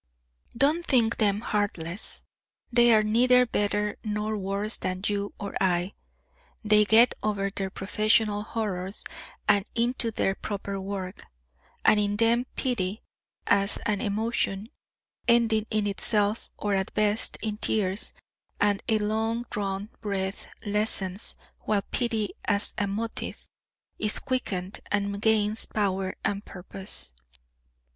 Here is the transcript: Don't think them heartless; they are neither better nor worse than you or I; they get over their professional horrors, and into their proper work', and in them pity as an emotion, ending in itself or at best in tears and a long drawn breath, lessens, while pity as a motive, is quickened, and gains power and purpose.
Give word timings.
Don't 0.57 0.83
think 0.83 1.17
them 1.17 1.41
heartless; 1.41 2.23
they 2.71 2.91
are 2.91 3.03
neither 3.03 3.45
better 3.45 3.97
nor 4.03 4.35
worse 4.35 4.79
than 4.79 5.03
you 5.05 5.35
or 5.39 5.53
I; 5.61 5.93
they 6.63 6.85
get 6.85 7.13
over 7.21 7.51
their 7.51 7.69
professional 7.69 8.41
horrors, 8.41 9.03
and 9.47 9.63
into 9.75 10.09
their 10.09 10.33
proper 10.33 10.79
work', 10.81 11.27
and 11.85 11.99
in 11.99 12.15
them 12.17 12.47
pity 12.55 13.03
as 13.45 13.77
an 13.85 14.01
emotion, 14.01 14.69
ending 15.27 15.67
in 15.69 15.85
itself 15.85 16.49
or 16.57 16.73
at 16.73 16.91
best 16.95 17.37
in 17.43 17.57
tears 17.57 18.11
and 18.59 18.81
a 18.89 18.97
long 18.97 19.45
drawn 19.51 19.91
breath, 20.01 20.47
lessens, 20.65 21.35
while 21.59 21.83
pity 21.91 22.33
as 22.45 22.73
a 22.79 22.87
motive, 22.87 23.47
is 23.99 24.17
quickened, 24.17 24.79
and 24.91 25.21
gains 25.21 25.67
power 25.67 26.15
and 26.25 26.43
purpose. 26.43 27.13